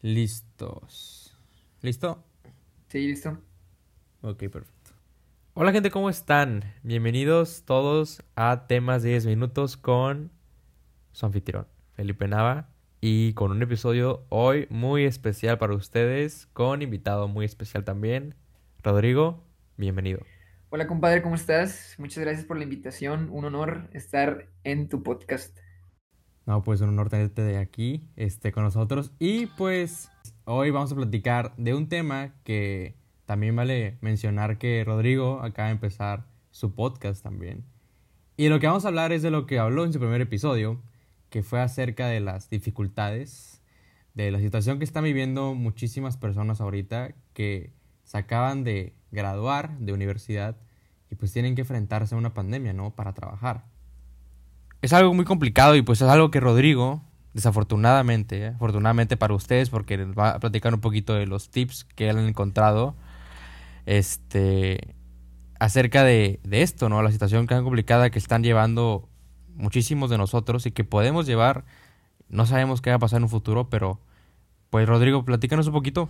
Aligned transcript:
Listos. 0.00 1.36
¿Listo? 1.82 2.24
Sí, 2.86 3.08
listo. 3.08 3.36
Ok, 4.20 4.38
perfecto. 4.48 4.92
Hola 5.54 5.72
gente, 5.72 5.90
¿cómo 5.90 6.08
están? 6.08 6.62
Bienvenidos 6.84 7.64
todos 7.64 8.22
a 8.36 8.68
Temas 8.68 9.02
de 9.02 9.10
10 9.10 9.26
Minutos 9.26 9.76
con 9.76 10.30
su 11.10 11.26
anfitrión, 11.26 11.66
Felipe 11.94 12.28
Nava, 12.28 12.68
y 13.00 13.32
con 13.32 13.50
un 13.50 13.60
episodio 13.60 14.24
hoy 14.28 14.68
muy 14.70 15.04
especial 15.04 15.58
para 15.58 15.74
ustedes, 15.74 16.46
con 16.52 16.80
invitado 16.80 17.26
muy 17.26 17.44
especial 17.44 17.82
también, 17.82 18.36
Rodrigo, 18.84 19.42
bienvenido. 19.76 20.20
Hola 20.70 20.86
compadre, 20.86 21.22
¿cómo 21.22 21.34
estás? 21.34 21.96
Muchas 21.98 22.22
gracias 22.22 22.46
por 22.46 22.56
la 22.56 22.62
invitación, 22.62 23.30
un 23.32 23.46
honor 23.46 23.90
estar 23.92 24.46
en 24.62 24.88
tu 24.88 25.02
podcast. 25.02 25.58
No, 26.48 26.64
pues 26.64 26.80
un 26.80 26.88
honor 26.88 27.10
tenerte 27.10 27.42
de 27.42 27.58
aquí, 27.58 28.08
este, 28.16 28.52
con 28.52 28.64
nosotros. 28.64 29.12
Y 29.18 29.48
pues 29.48 30.10
hoy 30.46 30.70
vamos 30.70 30.90
a 30.90 30.94
platicar 30.94 31.52
de 31.58 31.74
un 31.74 31.90
tema 31.90 32.32
que 32.42 32.94
también 33.26 33.54
vale 33.54 33.98
mencionar 34.00 34.56
que 34.56 34.82
Rodrigo 34.82 35.42
acaba 35.42 35.68
de 35.68 35.72
empezar 35.72 36.24
su 36.50 36.74
podcast 36.74 37.22
también. 37.22 37.66
Y 38.38 38.48
lo 38.48 38.60
que 38.60 38.66
vamos 38.66 38.86
a 38.86 38.88
hablar 38.88 39.12
es 39.12 39.20
de 39.20 39.30
lo 39.30 39.44
que 39.44 39.58
habló 39.58 39.84
en 39.84 39.92
su 39.92 39.98
primer 39.98 40.22
episodio, 40.22 40.80
que 41.28 41.42
fue 41.42 41.60
acerca 41.60 42.06
de 42.06 42.20
las 42.20 42.48
dificultades, 42.48 43.60
de 44.14 44.30
la 44.30 44.38
situación 44.38 44.78
que 44.78 44.86
están 44.86 45.04
viviendo 45.04 45.52
muchísimas 45.52 46.16
personas 46.16 46.62
ahorita 46.62 47.14
que 47.34 47.74
se 48.04 48.16
acaban 48.16 48.64
de 48.64 48.94
graduar 49.10 49.78
de 49.80 49.92
universidad 49.92 50.56
y 51.10 51.14
pues 51.14 51.30
tienen 51.30 51.54
que 51.54 51.60
enfrentarse 51.60 52.14
a 52.14 52.18
una 52.18 52.32
pandemia, 52.32 52.72
¿no? 52.72 52.96
Para 52.96 53.12
trabajar 53.12 53.66
es 54.82 54.92
algo 54.92 55.14
muy 55.14 55.24
complicado 55.24 55.74
y 55.76 55.82
pues 55.82 56.00
es 56.00 56.08
algo 56.08 56.30
que 56.30 56.40
Rodrigo, 56.40 57.02
desafortunadamente, 57.34 58.48
afortunadamente 58.48 59.16
para 59.16 59.34
ustedes, 59.34 59.70
porque 59.70 59.96
les 59.96 60.08
va 60.08 60.30
a 60.30 60.40
platicar 60.40 60.74
un 60.74 60.80
poquito 60.80 61.14
de 61.14 61.26
los 61.26 61.50
tips 61.50 61.84
que 61.84 62.10
han 62.10 62.18
encontrado, 62.18 62.94
este, 63.86 64.94
acerca 65.58 66.04
de, 66.04 66.40
de 66.44 66.62
esto, 66.62 66.88
¿no? 66.88 67.02
La 67.02 67.12
situación 67.12 67.46
tan 67.46 67.64
complicada 67.64 68.10
que 68.10 68.18
están 68.18 68.42
llevando 68.42 69.08
muchísimos 69.54 70.10
de 70.10 70.18
nosotros 70.18 70.66
y 70.66 70.70
que 70.70 70.84
podemos 70.84 71.26
llevar, 71.26 71.64
no 72.28 72.46
sabemos 72.46 72.80
qué 72.80 72.90
va 72.90 72.96
a 72.96 73.00
pasar 73.00 73.18
en 73.18 73.24
un 73.24 73.30
futuro, 73.30 73.68
pero 73.68 74.00
pues 74.70 74.88
Rodrigo, 74.88 75.24
platícanos 75.24 75.66
un 75.66 75.72
poquito. 75.72 76.08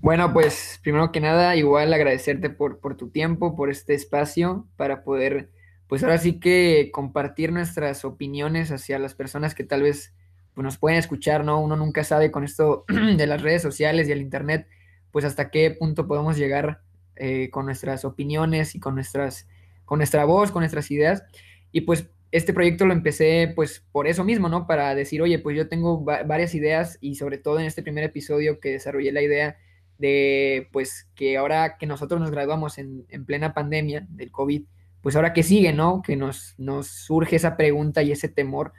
Bueno, 0.00 0.32
pues 0.32 0.80
primero 0.82 1.12
que 1.12 1.20
nada, 1.20 1.56
igual 1.56 1.92
agradecerte 1.92 2.50
por, 2.50 2.78
por 2.78 2.96
tu 2.96 3.10
tiempo, 3.10 3.56
por 3.56 3.70
este 3.70 3.94
espacio, 3.94 4.66
para 4.76 5.02
poder 5.02 5.50
pues 5.88 6.02
ahora 6.04 6.18
sí 6.18 6.38
que 6.38 6.90
compartir 6.92 7.50
nuestras 7.50 8.04
opiniones 8.04 8.70
hacia 8.70 8.98
las 8.98 9.14
personas 9.14 9.54
que 9.54 9.64
tal 9.64 9.82
vez 9.82 10.14
pues, 10.54 10.62
nos 10.62 10.76
pueden 10.76 10.98
escuchar, 10.98 11.44
¿no? 11.44 11.60
Uno 11.60 11.76
nunca 11.76 12.04
sabe 12.04 12.30
con 12.30 12.44
esto 12.44 12.84
de 13.16 13.26
las 13.26 13.42
redes 13.42 13.62
sociales 13.62 14.06
y 14.06 14.12
el 14.12 14.20
Internet, 14.20 14.68
pues 15.10 15.24
hasta 15.24 15.50
qué 15.50 15.70
punto 15.70 16.06
podemos 16.06 16.36
llegar 16.36 16.82
eh, 17.16 17.48
con 17.50 17.64
nuestras 17.64 18.04
opiniones 18.04 18.74
y 18.74 18.80
con, 18.80 18.94
nuestras, 18.94 19.48
con 19.86 19.98
nuestra 19.98 20.26
voz, 20.26 20.52
con 20.52 20.60
nuestras 20.60 20.90
ideas. 20.90 21.24
Y 21.72 21.80
pues 21.80 22.10
este 22.32 22.52
proyecto 22.52 22.84
lo 22.84 22.92
empecé 22.92 23.50
pues 23.56 23.82
por 23.90 24.06
eso 24.06 24.24
mismo, 24.24 24.50
¿no? 24.50 24.66
Para 24.66 24.94
decir, 24.94 25.22
oye, 25.22 25.38
pues 25.38 25.56
yo 25.56 25.68
tengo 25.68 26.04
varias 26.04 26.54
ideas 26.54 26.98
y 27.00 27.14
sobre 27.14 27.38
todo 27.38 27.60
en 27.60 27.64
este 27.64 27.82
primer 27.82 28.04
episodio 28.04 28.60
que 28.60 28.72
desarrollé 28.72 29.10
la 29.10 29.22
idea 29.22 29.56
de 29.96 30.68
pues 30.70 31.08
que 31.14 31.38
ahora 31.38 31.78
que 31.78 31.86
nosotros 31.86 32.20
nos 32.20 32.30
graduamos 32.30 32.76
en, 32.76 33.06
en 33.08 33.24
plena 33.24 33.54
pandemia 33.54 34.06
del 34.10 34.30
COVID, 34.30 34.64
pues 35.02 35.16
ahora 35.16 35.32
que 35.32 35.42
sigue, 35.42 35.72
¿no? 35.72 36.02
Que 36.02 36.16
nos, 36.16 36.54
nos 36.58 36.88
surge 36.88 37.36
esa 37.36 37.56
pregunta 37.56 38.02
y 38.02 38.12
ese 38.12 38.28
temor 38.28 38.72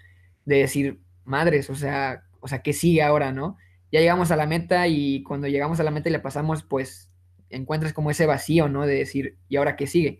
de 0.46 0.58
decir, 0.58 1.00
madres, 1.26 1.70
o 1.70 1.76
sea, 1.76 2.24
o 2.40 2.48
sea, 2.48 2.62
¿qué 2.62 2.74
sigue 2.74 3.02
ahora, 3.02 3.32
no? 3.32 3.58
Ya 3.92 4.00
llegamos 4.00 4.32
a 4.32 4.36
la 4.36 4.46
meta 4.46 4.88
y 4.88 5.24
cuando 5.24 5.48
llegamos 5.48 5.80
a 5.80 5.84
la 5.84 5.92
meta 5.92 6.10
y 6.10 6.12
la 6.12 6.22
pasamos, 6.22 6.64
pues 6.64 7.12
encuentras 7.50 7.94
como 7.94 8.12
ese 8.12 8.26
vacío, 8.26 8.70
¿no? 8.70 8.86
De 8.86 8.96
decir, 8.96 9.38
¿y 9.48 9.58
ahora 9.58 9.76
qué 9.76 9.88
sigue? 9.88 10.20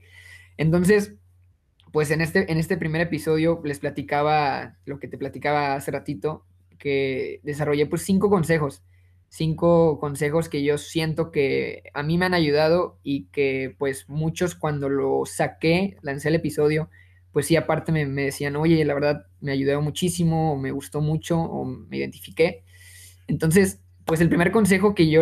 Entonces, 0.58 1.16
pues 1.92 2.12
en 2.12 2.22
este, 2.22 2.52
en 2.52 2.58
este 2.58 2.78
primer 2.78 3.02
episodio 3.02 3.62
les 3.64 3.80
platicaba 3.80 4.78
lo 4.86 5.00
que 5.00 5.08
te 5.08 5.18
platicaba 5.18 5.76
hace 5.76 5.92
ratito, 5.92 6.46
que 6.78 7.40
desarrollé 7.44 7.86
pues 7.86 8.04
cinco 8.04 8.30
consejos 8.30 8.84
cinco 9.30 10.00
consejos 10.00 10.50
que 10.50 10.64
yo 10.64 10.78
siento 10.78 11.32
que 11.32 11.84
a 11.94 12.04
mí 12.04 12.18
me 12.18 12.26
han 12.26 12.34
ayudado 12.34 13.00
y 13.04 13.26
que 13.26 13.76
pues 13.78 14.10
muchos 14.10 14.56
cuando 14.56 14.90
lo 14.90 15.24
saqué, 15.26 15.98
lancé 16.02 16.30
el 16.30 16.36
episodio, 16.36 16.90
pues 17.32 17.46
sí, 17.46 17.56
aparte 17.56 17.92
me, 17.92 18.06
decían, 18.06 18.56
oye, 18.56 18.84
la 18.86 18.94
verdad 18.96 19.28
me 19.40 19.52
ayudó 19.52 19.82
muchísimo, 19.82 20.54
o 20.54 20.58
me 20.58 20.72
gustó 20.72 21.02
mucho, 21.02 21.40
o 21.40 21.64
me 21.64 21.98
identifiqué. 21.98 22.64
Entonces, 23.28 23.80
pues 24.06 24.20
el 24.22 24.30
primer 24.30 24.52
consejo 24.52 24.96
que 24.96 25.10
yo 25.10 25.22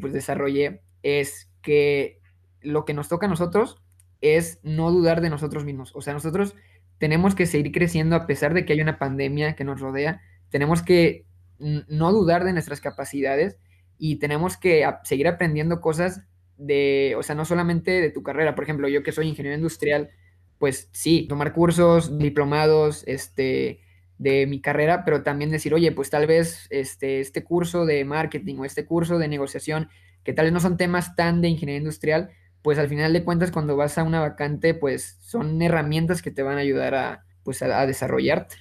pues 0.00 0.12
desarrollé 0.12 0.82
es 1.02 1.48
que 1.62 2.20
lo 2.60 2.84
que 2.84 2.94
nos 2.94 3.08
toca 3.08 3.26
a 3.26 3.28
nosotros 3.28 3.80
es 4.20 4.58
no 4.64 4.90
dudar 4.90 5.20
de 5.20 5.30
nosotros 5.30 5.64
mismos. 5.64 5.92
O 5.94 6.00
sea, 6.00 6.12
nosotros 6.12 6.56
tenemos 6.98 7.34
que 7.36 7.46
seguir 7.46 7.70
creciendo 7.72 8.16
a 8.16 8.26
pesar 8.26 8.54
de 8.54 8.64
que 8.64 8.72
hay 8.72 8.80
una 8.80 8.98
pandemia 8.98 9.54
que 9.54 9.64
nos 9.64 9.80
rodea. 9.80 10.20
Tenemos 10.50 10.82
que 10.82 11.26
no 11.58 12.12
dudar 12.12 12.44
de 12.44 12.52
nuestras 12.52 12.80
capacidades 12.80 13.58
y 13.98 14.16
tenemos 14.16 14.56
que 14.56 14.88
seguir 15.04 15.28
aprendiendo 15.28 15.80
cosas 15.80 16.22
de, 16.56 17.14
o 17.18 17.22
sea, 17.22 17.34
no 17.34 17.44
solamente 17.44 18.00
de 18.00 18.10
tu 18.10 18.22
carrera. 18.22 18.54
Por 18.54 18.64
ejemplo, 18.64 18.88
yo 18.88 19.02
que 19.02 19.12
soy 19.12 19.28
ingeniero 19.28 19.56
industrial, 19.56 20.10
pues 20.58 20.88
sí, 20.92 21.26
tomar 21.28 21.52
cursos, 21.52 22.18
diplomados, 22.18 23.04
este, 23.06 23.80
de 24.18 24.46
mi 24.46 24.60
carrera, 24.60 25.04
pero 25.04 25.22
también 25.22 25.50
decir, 25.50 25.74
oye, 25.74 25.92
pues 25.92 26.10
tal 26.10 26.26
vez 26.26 26.66
este, 26.70 27.20
este 27.20 27.44
curso 27.44 27.84
de 27.84 28.04
marketing 28.04 28.56
o 28.58 28.64
este 28.64 28.86
curso 28.86 29.18
de 29.18 29.28
negociación, 29.28 29.88
que 30.24 30.32
tal 30.32 30.46
vez 30.46 30.52
no 30.52 30.60
son 30.60 30.76
temas 30.76 31.14
tan 31.14 31.42
de 31.42 31.48
ingeniería 31.48 31.80
industrial, 31.80 32.30
pues 32.62 32.78
al 32.78 32.88
final 32.88 33.12
de 33.12 33.24
cuentas 33.24 33.50
cuando 33.50 33.76
vas 33.76 33.96
a 33.98 34.02
una 34.02 34.20
vacante, 34.20 34.74
pues 34.74 35.18
son 35.20 35.60
herramientas 35.62 36.22
que 36.22 36.30
te 36.30 36.42
van 36.42 36.56
a 36.56 36.62
ayudar 36.62 36.94
a, 36.94 37.24
pues 37.44 37.62
a 37.62 37.86
desarrollarte. 37.86 38.56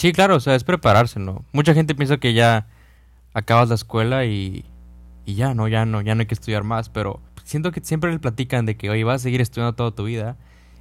Sí, 0.00 0.14
claro, 0.14 0.36
o 0.36 0.40
sea, 0.40 0.54
es 0.54 0.64
prepararse, 0.64 1.20
¿no? 1.20 1.44
Mucha 1.52 1.74
gente 1.74 1.94
piensa 1.94 2.16
que 2.16 2.32
ya 2.32 2.66
acabas 3.34 3.68
la 3.68 3.74
escuela 3.74 4.24
y, 4.24 4.64
y 5.26 5.34
ya, 5.34 5.52
¿no? 5.52 5.68
Ya 5.68 5.84
no, 5.84 6.00
ya 6.00 6.14
no 6.14 6.22
hay 6.22 6.26
que 6.26 6.32
estudiar 6.32 6.64
más, 6.64 6.88
pero 6.88 7.20
siento 7.44 7.70
que 7.70 7.82
siempre 7.82 8.10
le 8.10 8.18
platican 8.18 8.64
de 8.64 8.78
que, 8.78 8.88
oye, 8.88 9.04
vas 9.04 9.20
a 9.20 9.24
seguir 9.24 9.42
estudiando 9.42 9.74
toda 9.74 9.90
tu 9.90 10.04
vida 10.04 10.38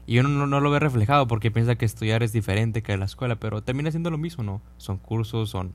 y 0.07 0.19
uno 0.19 0.47
no, 0.47 0.61
lo 0.61 0.71
ve 0.71 0.79
reflejado 0.79 1.27
porque 1.27 1.51
piensa 1.51 1.75
que 1.75 1.83
estudiar 1.83 2.23
es 2.23 2.31
diferente 2.31 2.81
que 2.81 2.95
la 2.95 3.03
escuela, 3.03 3.35
pero 3.35 3.61
termina 3.61 3.91
siendo 3.91 4.09
lo 4.09 4.17
mismo, 4.17 4.41
¿no? 4.45 4.61
Son 4.77 4.97
cursos, 4.97 5.49
son 5.49 5.73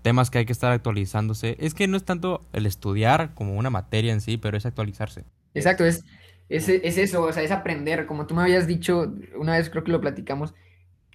temas 0.00 0.30
que 0.30 0.38
hay 0.38 0.46
que 0.46 0.52
estar 0.54 0.72
actualizándose. 0.72 1.58
Es 1.60 1.74
que 1.74 1.86
no 1.86 1.98
es 1.98 2.04
tanto 2.04 2.40
el 2.54 2.64
estudiar 2.64 3.34
como 3.34 3.56
una 3.56 3.68
materia 3.68 4.10
en 4.10 4.22
sí, 4.22 4.38
pero 4.38 4.56
es 4.56 4.64
actualizarse. 4.64 5.24
Exacto, 5.52 5.84
es, 5.84 6.02
es, 6.48 6.66
es 6.70 6.96
eso, 6.96 7.24
o 7.24 7.32
sea, 7.34 7.42
es 7.42 7.50
aprender. 7.50 8.06
Como 8.06 8.26
tú 8.26 8.34
me 8.34 8.40
habías 8.40 8.66
dicho, 8.66 9.12
una 9.36 9.58
vez 9.58 9.68
creo 9.68 9.84
que 9.84 9.92
lo 9.92 10.00
platicamos, 10.00 10.54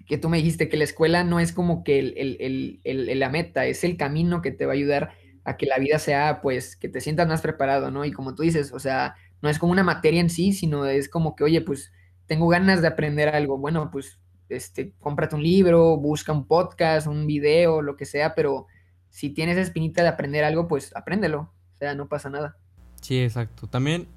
que 0.05 0.17
tú 0.17 0.29
me 0.29 0.37
dijiste 0.37 0.69
que 0.69 0.77
la 0.77 0.83
escuela 0.83 1.23
no 1.23 1.39
es 1.39 1.51
como 1.51 1.83
que 1.83 1.99
el, 1.99 3.19
la 3.19 3.29
meta, 3.29 3.65
es 3.65 3.83
el 3.83 3.97
camino 3.97 4.41
que 4.41 4.51
te 4.51 4.65
va 4.65 4.73
a 4.73 4.75
ayudar 4.75 5.11
a 5.43 5.57
que 5.57 5.65
la 5.65 5.77
vida 5.77 5.99
sea, 5.99 6.41
pues, 6.41 6.75
que 6.75 6.89
te 6.89 7.01
sientas 7.01 7.27
más 7.27 7.41
preparado, 7.41 7.91
¿no? 7.91 8.05
Y 8.05 8.11
como 8.11 8.33
tú 8.35 8.43
dices, 8.43 8.71
o 8.73 8.79
sea, 8.79 9.15
no 9.41 9.49
es 9.49 9.59
como 9.59 9.71
una 9.71 9.83
materia 9.83 10.19
en 10.19 10.29
sí, 10.29 10.53
sino 10.53 10.85
es 10.85 11.07
como 11.09 11.35
que, 11.35 11.43
oye, 11.43 11.61
pues, 11.61 11.91
tengo 12.25 12.47
ganas 12.47 12.81
de 12.81 12.87
aprender 12.87 13.29
algo, 13.29 13.57
bueno, 13.57 13.89
pues, 13.91 14.19
este, 14.49 14.93
cómprate 14.99 15.35
un 15.35 15.43
libro, 15.43 15.97
busca 15.97 16.31
un 16.31 16.47
podcast, 16.47 17.07
un 17.07 17.27
video, 17.27 17.81
lo 17.81 17.95
que 17.95 18.05
sea, 18.05 18.35
pero 18.35 18.67
si 19.09 19.29
tienes 19.29 19.57
espinita 19.57 20.01
de 20.01 20.09
aprender 20.09 20.43
algo, 20.43 20.67
pues, 20.67 20.95
apréndelo, 20.95 21.51
o 21.73 21.77
sea, 21.77 21.95
no 21.95 22.07
pasa 22.07 22.29
nada. 22.29 22.57
Sí, 23.01 23.21
exacto. 23.21 23.67
También 23.67 24.07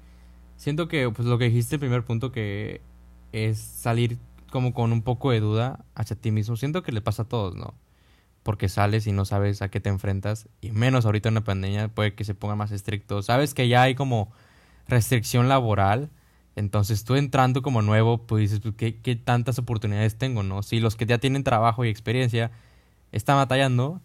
siento 0.55 0.87
que, 0.87 1.09
pues, 1.09 1.27
lo 1.27 1.37
que 1.37 1.45
dijiste, 1.45 1.75
el 1.75 1.79
primer 1.79 2.03
punto 2.03 2.31
que 2.31 2.81
es 3.31 3.59
salir 3.59 4.17
como 4.49 4.73
con 4.73 4.91
un 4.91 5.01
poco 5.01 5.31
de 5.31 5.39
duda 5.39 5.85
hacia 5.95 6.15
ti 6.15 6.31
mismo. 6.31 6.55
Siento 6.55 6.83
que 6.83 6.91
le 6.91 7.01
pasa 7.01 7.23
a 7.23 7.27
todos, 7.27 7.55
¿no? 7.55 7.75
Porque 8.43 8.69
sales 8.69 9.07
y 9.07 9.11
no 9.11 9.25
sabes 9.25 9.61
a 9.61 9.69
qué 9.69 9.79
te 9.79 9.89
enfrentas. 9.89 10.47
Y 10.61 10.71
menos 10.71 11.05
ahorita 11.05 11.29
en 11.29 11.35
la 11.35 11.43
pandemia 11.43 11.87
puede 11.89 12.13
que 12.15 12.23
se 12.23 12.35
ponga 12.35 12.55
más 12.55 12.71
estricto. 12.71 13.21
Sabes 13.21 13.53
que 13.53 13.67
ya 13.67 13.81
hay 13.83 13.95
como 13.95 14.31
restricción 14.87 15.49
laboral. 15.49 16.09
Entonces 16.55 17.05
tú 17.05 17.15
entrando 17.15 17.61
como 17.61 17.81
nuevo, 17.81 18.25
pues 18.25 18.51
dices, 18.51 18.73
¿qué, 18.75 18.99
¿qué, 18.99 19.15
tantas 19.15 19.59
oportunidades 19.59 20.17
tengo, 20.17 20.43
no? 20.43 20.63
Si 20.63 20.79
los 20.79 20.95
que 20.95 21.05
ya 21.05 21.17
tienen 21.17 21.43
trabajo 21.43 21.85
y 21.85 21.89
experiencia 21.89 22.51
están 23.11 23.37
batallando, 23.37 24.01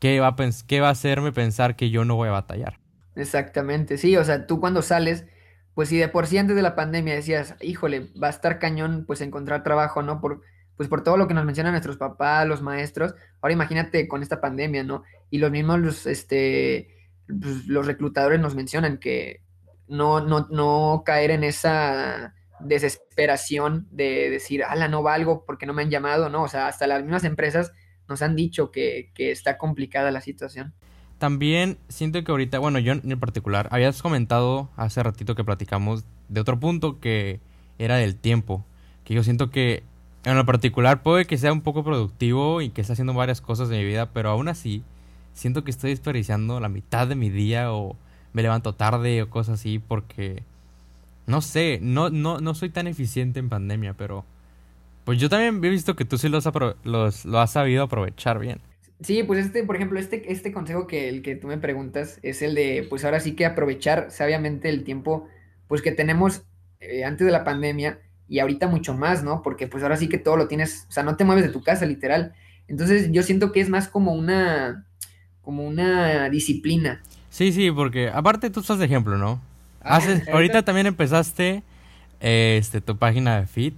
¿qué 0.00 0.18
va, 0.18 0.28
a 0.28 0.36
¿qué 0.66 0.80
va 0.80 0.88
a 0.88 0.92
hacerme 0.92 1.32
pensar 1.32 1.76
que 1.76 1.90
yo 1.90 2.04
no 2.04 2.16
voy 2.16 2.28
a 2.28 2.32
batallar? 2.32 2.78
Exactamente, 3.14 3.96
sí, 3.96 4.16
o 4.16 4.24
sea, 4.24 4.46
tú 4.46 4.58
cuando 4.58 4.82
sales 4.82 5.24
pues 5.74 5.88
si 5.88 5.98
de 5.98 6.08
por 6.08 6.26
sí 6.26 6.38
antes 6.38 6.56
de 6.56 6.62
la 6.62 6.76
pandemia 6.76 7.14
decías, 7.14 7.56
híjole, 7.60 8.08
va 8.20 8.28
a 8.28 8.30
estar 8.30 8.58
cañón 8.58 9.04
pues 9.06 9.20
encontrar 9.20 9.64
trabajo, 9.64 10.02
¿no? 10.02 10.20
Por, 10.20 10.42
pues 10.76 10.88
por 10.88 11.02
todo 11.02 11.16
lo 11.16 11.28
que 11.28 11.34
nos 11.34 11.44
mencionan 11.44 11.72
nuestros 11.72 11.96
papás, 11.96 12.46
los 12.46 12.62
maestros, 12.62 13.14
ahora 13.40 13.54
imagínate 13.54 14.08
con 14.08 14.22
esta 14.22 14.40
pandemia, 14.40 14.84
¿no? 14.84 15.02
Y 15.30 15.38
los 15.38 15.50
mismos, 15.50 15.80
los, 15.80 16.06
este, 16.06 16.88
pues, 17.26 17.66
los 17.66 17.86
reclutadores 17.86 18.40
nos 18.40 18.54
mencionan 18.54 18.98
que 18.98 19.42
no, 19.88 20.20
no, 20.20 20.46
no 20.50 21.02
caer 21.04 21.30
en 21.32 21.44
esa 21.44 22.34
desesperación 22.60 23.88
de 23.90 24.30
decir, 24.30 24.64
ala, 24.64 24.88
no 24.88 25.02
valgo 25.02 25.44
porque 25.44 25.66
no 25.66 25.74
me 25.74 25.82
han 25.82 25.90
llamado, 25.90 26.28
¿no? 26.28 26.42
O 26.42 26.48
sea, 26.48 26.68
hasta 26.68 26.86
las 26.86 27.02
mismas 27.02 27.24
empresas 27.24 27.72
nos 28.08 28.22
han 28.22 28.36
dicho 28.36 28.70
que, 28.70 29.10
que 29.14 29.30
está 29.30 29.58
complicada 29.58 30.10
la 30.10 30.20
situación. 30.20 30.74
También 31.24 31.78
siento 31.88 32.22
que 32.22 32.30
ahorita, 32.30 32.58
bueno, 32.58 32.78
yo 32.80 32.92
en 32.92 33.18
particular, 33.18 33.66
habías 33.70 34.02
comentado 34.02 34.68
hace 34.76 35.02
ratito 35.02 35.34
que 35.34 35.42
platicamos 35.42 36.04
de 36.28 36.42
otro 36.42 36.60
punto 36.60 37.00
que 37.00 37.40
era 37.78 37.96
del 37.96 38.14
tiempo, 38.14 38.62
que 39.04 39.14
yo 39.14 39.22
siento 39.22 39.48
que 39.50 39.84
en 40.24 40.36
lo 40.36 40.44
particular 40.44 41.02
puede 41.02 41.24
que 41.24 41.38
sea 41.38 41.50
un 41.50 41.62
poco 41.62 41.82
productivo 41.82 42.60
y 42.60 42.68
que 42.68 42.82
esté 42.82 42.92
haciendo 42.92 43.14
varias 43.14 43.40
cosas 43.40 43.70
de 43.70 43.78
mi 43.78 43.86
vida, 43.86 44.10
pero 44.12 44.28
aún 44.28 44.48
así 44.48 44.82
siento 45.32 45.64
que 45.64 45.70
estoy 45.70 45.92
desperdiciando 45.92 46.60
la 46.60 46.68
mitad 46.68 47.08
de 47.08 47.14
mi 47.14 47.30
día 47.30 47.72
o 47.72 47.96
me 48.34 48.42
levanto 48.42 48.74
tarde 48.74 49.22
o 49.22 49.30
cosas 49.30 49.60
así 49.60 49.78
porque 49.78 50.42
no 51.26 51.40
sé, 51.40 51.78
no 51.80 52.10
no 52.10 52.38
no 52.38 52.54
soy 52.54 52.68
tan 52.68 52.86
eficiente 52.86 53.40
en 53.40 53.48
pandemia, 53.48 53.94
pero 53.94 54.26
pues 55.04 55.18
yo 55.18 55.30
también 55.30 55.64
he 55.64 55.70
visto 55.70 55.96
que 55.96 56.04
tú 56.04 56.18
sí 56.18 56.28
los, 56.28 56.46
los 56.84 57.24
lo 57.24 57.40
has 57.40 57.50
sabido 57.50 57.84
aprovechar 57.84 58.38
bien. 58.38 58.60
Sí, 59.00 59.22
pues 59.22 59.44
este, 59.44 59.64
por 59.64 59.76
ejemplo, 59.76 59.98
este, 59.98 60.30
este 60.32 60.52
consejo 60.52 60.86
que 60.86 61.08
el 61.08 61.22
que 61.22 61.36
tú 61.36 61.48
me 61.48 61.58
preguntas 61.58 62.18
es 62.22 62.42
el 62.42 62.54
de, 62.54 62.86
pues 62.88 63.04
ahora 63.04 63.20
sí 63.20 63.32
que 63.32 63.44
aprovechar 63.44 64.10
sabiamente 64.10 64.68
el 64.68 64.84
tiempo, 64.84 65.28
pues 65.68 65.82
que 65.82 65.92
tenemos 65.92 66.44
eh, 66.80 67.04
antes 67.04 67.26
de 67.26 67.32
la 67.32 67.44
pandemia 67.44 67.98
y 68.28 68.38
ahorita 68.38 68.68
mucho 68.68 68.94
más, 68.94 69.22
¿no? 69.22 69.42
Porque 69.42 69.66
pues 69.66 69.82
ahora 69.82 69.96
sí 69.96 70.08
que 70.08 70.18
todo 70.18 70.36
lo 70.36 70.48
tienes, 70.48 70.86
o 70.88 70.92
sea, 70.92 71.02
no 71.02 71.16
te 71.16 71.24
mueves 71.24 71.44
de 71.44 71.50
tu 71.50 71.62
casa, 71.62 71.86
literal. 71.86 72.34
Entonces 72.68 73.10
yo 73.10 73.22
siento 73.22 73.52
que 73.52 73.60
es 73.60 73.68
más 73.68 73.88
como 73.88 74.12
una, 74.12 74.86
como 75.42 75.66
una 75.66 76.30
disciplina. 76.30 77.02
Sí, 77.30 77.52
sí, 77.52 77.70
porque 77.70 78.08
aparte 78.08 78.48
tú 78.50 78.60
estás 78.60 78.78
de 78.78 78.86
ejemplo, 78.86 79.18
¿no? 79.18 79.40
Ah, 79.82 79.96
Haces, 79.96 80.28
ahorita 80.32 80.62
también 80.62 80.86
empezaste 80.86 81.62
este, 82.20 82.80
tu 82.80 82.96
página 82.96 83.40
de 83.40 83.46
Fit, 83.46 83.74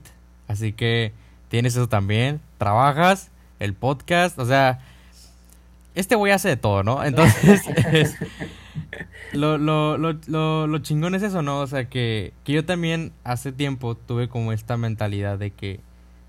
así 0.46 0.72
que 0.72 1.12
tienes 1.48 1.74
eso 1.74 1.88
también, 1.88 2.40
trabajas, 2.58 3.30
el 3.58 3.74
podcast, 3.74 4.38
o 4.38 4.46
sea, 4.46 4.78
este 5.96 6.14
güey 6.14 6.32
hace 6.32 6.48
de 6.48 6.56
todo, 6.56 6.82
¿no? 6.82 7.02
Entonces, 7.02 7.62
lo, 9.32 9.58
lo, 9.58 9.96
lo, 9.96 10.66
lo, 10.66 10.78
chingón 10.78 11.14
es 11.14 11.22
eso, 11.22 11.40
¿no? 11.42 11.60
O 11.60 11.66
sea, 11.66 11.88
que, 11.88 12.34
que 12.44 12.52
yo 12.52 12.64
también 12.64 13.12
hace 13.24 13.50
tiempo 13.50 13.94
tuve 13.94 14.28
como 14.28 14.52
esta 14.52 14.76
mentalidad 14.76 15.38
de 15.38 15.50
que, 15.50 15.80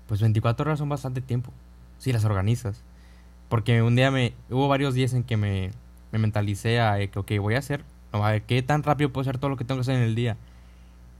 pues 0.06 0.22
24 0.22 0.64
horas 0.64 0.78
son 0.78 0.88
bastante 0.88 1.20
tiempo, 1.20 1.52
si 1.98 2.12
las 2.12 2.24
organizas. 2.24 2.82
Porque 3.50 3.82
un 3.82 3.94
día 3.94 4.10
me, 4.10 4.32
hubo 4.50 4.68
varios 4.68 4.94
días 4.94 5.12
en 5.12 5.22
que 5.22 5.36
me, 5.36 5.70
me 6.12 6.18
mentalicé 6.18 6.80
a 6.80 6.98
que, 7.06 7.18
ok, 7.18 7.32
voy 7.38 7.54
a 7.54 7.58
hacer, 7.58 7.84
a 8.12 8.30
ver, 8.30 8.42
¿qué 8.42 8.62
tan 8.62 8.82
rápido 8.82 9.12
puedo 9.12 9.22
hacer 9.22 9.36
todo 9.36 9.50
lo 9.50 9.56
que 9.58 9.64
tengo 9.64 9.78
que 9.78 9.82
hacer 9.82 9.96
en 9.96 10.02
el 10.02 10.14
día? 10.14 10.38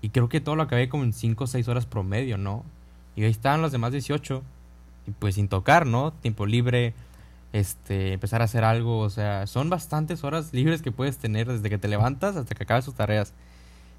Y 0.00 0.08
creo 0.08 0.30
que 0.30 0.40
todo 0.40 0.56
lo 0.56 0.62
acabé 0.62 0.88
como 0.88 1.04
en 1.04 1.12
5 1.12 1.44
o 1.44 1.46
6 1.46 1.68
horas 1.68 1.84
promedio, 1.84 2.38
¿no? 2.38 2.64
Y 3.14 3.24
ahí 3.24 3.30
estaban 3.30 3.60
los 3.60 3.72
demás 3.72 3.92
18, 3.92 4.42
y 5.06 5.10
pues 5.10 5.34
sin 5.34 5.48
tocar, 5.48 5.86
¿no? 5.86 6.12
Tiempo 6.12 6.46
libre, 6.46 6.94
este, 7.52 8.12
empezar 8.12 8.42
a 8.42 8.44
hacer 8.44 8.64
algo, 8.64 8.98
o 9.00 9.10
sea, 9.10 9.46
son 9.46 9.70
bastantes 9.70 10.24
horas 10.24 10.52
libres 10.52 10.82
que 10.82 10.92
puedes 10.92 11.18
tener 11.18 11.48
desde 11.48 11.70
que 11.70 11.78
te 11.78 11.88
levantas 11.88 12.36
hasta 12.36 12.54
que 12.54 12.62
acabas 12.62 12.84
tus 12.84 12.94
tareas. 12.94 13.32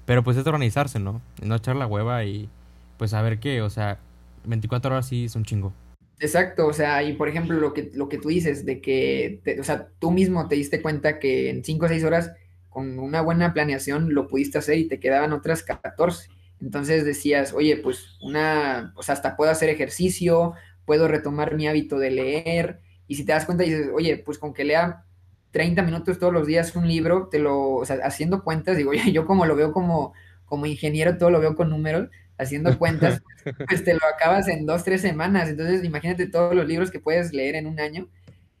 Pero 0.06 0.22
pues 0.24 0.36
es 0.36 0.46
organizarse, 0.46 0.98
¿no? 0.98 1.20
No 1.42 1.56
echar 1.56 1.76
la 1.76 1.86
hueva 1.86 2.24
y 2.24 2.48
pues 2.96 3.12
saber 3.12 3.38
que, 3.40 3.62
o 3.62 3.70
sea, 3.70 3.98
24 4.44 4.92
horas 4.92 5.06
sí 5.06 5.24
es 5.26 5.36
un 5.36 5.44
chingo. 5.44 5.72
Exacto, 6.18 6.66
o 6.66 6.72
sea, 6.72 7.02
y 7.02 7.14
por 7.14 7.28
ejemplo 7.28 7.58
lo 7.58 7.72
que, 7.72 7.90
lo 7.94 8.08
que 8.08 8.18
tú 8.18 8.28
dices, 8.28 8.66
de 8.66 8.80
que, 8.80 9.40
o 9.58 9.64
sea, 9.64 9.88
tú 9.98 10.10
mismo 10.10 10.48
te 10.48 10.54
diste 10.54 10.82
cuenta 10.82 11.18
que 11.18 11.48
en 11.48 11.64
5 11.64 11.86
o 11.86 11.88
6 11.88 12.04
horas 12.04 12.32
con 12.68 12.98
una 12.98 13.22
buena 13.22 13.52
planeación 13.54 14.14
lo 14.14 14.28
pudiste 14.28 14.58
hacer 14.58 14.78
y 14.78 14.86
te 14.86 15.00
quedaban 15.00 15.32
otras 15.32 15.62
14. 15.62 16.28
Entonces 16.60 17.04
decías, 17.06 17.54
oye, 17.54 17.78
pues 17.78 18.18
una, 18.20 18.92
o 18.96 19.02
sea, 19.02 19.14
hasta 19.14 19.36
puedo 19.36 19.50
hacer 19.50 19.70
ejercicio, 19.70 20.52
puedo 20.84 21.08
retomar 21.08 21.56
mi 21.56 21.66
hábito 21.66 21.98
de 21.98 22.10
leer, 22.10 22.80
y 23.10 23.16
si 23.16 23.24
te 23.24 23.32
das 23.32 23.44
cuenta 23.44 23.64
y 23.64 23.70
dices, 23.70 23.90
oye, 23.92 24.18
pues 24.18 24.38
con 24.38 24.54
que 24.54 24.62
lea 24.62 25.02
30 25.50 25.82
minutos 25.82 26.20
todos 26.20 26.32
los 26.32 26.46
días 26.46 26.76
un 26.76 26.86
libro, 26.86 27.26
te 27.26 27.40
lo, 27.40 27.72
o 27.72 27.84
sea, 27.84 27.96
haciendo 28.04 28.44
cuentas, 28.44 28.76
digo, 28.76 28.90
oye, 28.90 29.10
yo 29.10 29.26
como 29.26 29.46
lo 29.46 29.56
veo 29.56 29.72
como, 29.72 30.12
como 30.44 30.64
ingeniero, 30.64 31.18
todo 31.18 31.28
lo 31.28 31.40
veo 31.40 31.56
con 31.56 31.70
números, 31.70 32.08
haciendo 32.38 32.78
cuentas, 32.78 33.20
pues 33.68 33.82
te 33.82 33.94
lo 33.94 34.00
acabas 34.14 34.46
en 34.46 34.64
dos, 34.64 34.84
tres 34.84 35.00
semanas. 35.00 35.48
Entonces, 35.48 35.82
imagínate 35.82 36.28
todos 36.28 36.54
los 36.54 36.68
libros 36.68 36.92
que 36.92 37.00
puedes 37.00 37.32
leer 37.32 37.56
en 37.56 37.66
un 37.66 37.80
año. 37.80 38.06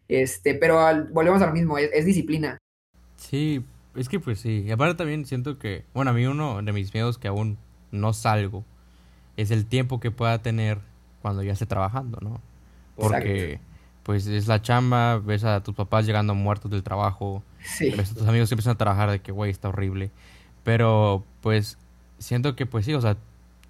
Este, 0.08 0.56
pero 0.56 0.80
volvemos 1.12 1.40
a 1.42 1.46
lo 1.46 1.52
mismo, 1.52 1.78
es, 1.78 2.04
disciplina. 2.04 2.58
Sí, 3.14 3.64
es 3.94 4.08
que 4.08 4.18
pues 4.18 4.40
sí. 4.40 4.64
Y 4.66 4.72
aparte 4.72 4.96
también 4.96 5.26
siento 5.26 5.60
que, 5.60 5.84
bueno, 5.94 6.10
a 6.10 6.14
mí 6.14 6.26
uno 6.26 6.60
de 6.60 6.72
mis 6.72 6.92
miedos 6.92 7.18
que 7.18 7.28
aún 7.28 7.56
no 7.92 8.12
salgo 8.14 8.64
es 9.36 9.52
el 9.52 9.64
tiempo 9.66 10.00
que 10.00 10.10
pueda 10.10 10.42
tener 10.42 10.78
cuando 11.22 11.44
ya 11.44 11.52
esté 11.52 11.66
trabajando, 11.66 12.18
¿no? 12.20 12.40
Porque 12.96 13.60
pues 14.10 14.26
es 14.26 14.48
la 14.48 14.60
chamba, 14.60 15.18
ves 15.18 15.44
a 15.44 15.62
tus 15.62 15.76
papás 15.76 16.04
llegando 16.04 16.34
muertos 16.34 16.68
del 16.68 16.82
trabajo, 16.82 17.44
ves 17.78 18.10
a 18.10 18.14
tus 18.16 18.26
amigos 18.26 18.48
que 18.48 18.54
empiezan 18.54 18.72
a 18.72 18.76
trabajar 18.76 19.08
de 19.08 19.20
que, 19.20 19.30
güey, 19.30 19.52
está 19.52 19.68
horrible. 19.68 20.10
Pero, 20.64 21.24
pues, 21.42 21.78
siento 22.18 22.56
que, 22.56 22.66
pues 22.66 22.84
sí, 22.86 22.92
o 22.92 23.00
sea, 23.00 23.16